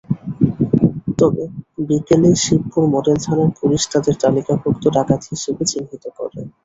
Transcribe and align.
তবে 1.19 1.43
বিকেলে 1.87 2.29
শিবপুর 2.43 2.83
মডেল 2.93 3.17
থানার 3.23 3.51
পুলিশ 3.59 3.81
তাঁদের 3.91 4.15
তালিকাভুক্ত 4.23 4.83
ডাকাত 4.95 5.21
হিসেবে 5.31 5.63
চিহ্নিত 5.71 6.03
করে। 6.17 6.39